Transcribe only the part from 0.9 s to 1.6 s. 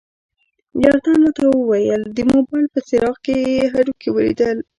تن راته